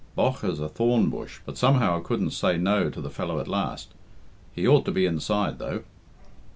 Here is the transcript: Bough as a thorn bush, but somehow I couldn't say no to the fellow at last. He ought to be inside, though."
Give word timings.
Bough 0.15 0.37
as 0.41 0.59
a 0.59 0.67
thorn 0.67 1.11
bush, 1.11 1.41
but 1.45 1.59
somehow 1.59 1.95
I 1.95 2.03
couldn't 2.03 2.31
say 2.31 2.57
no 2.57 2.89
to 2.89 2.99
the 2.99 3.11
fellow 3.11 3.39
at 3.39 3.47
last. 3.47 3.89
He 4.51 4.67
ought 4.67 4.83
to 4.85 4.91
be 4.91 5.05
inside, 5.05 5.59
though." 5.59 5.83